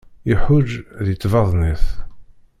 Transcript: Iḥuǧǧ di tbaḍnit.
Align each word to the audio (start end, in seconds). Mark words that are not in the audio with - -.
Iḥuǧǧ 0.31 0.69
di 1.05 1.13
tbaḍnit. 1.21 1.85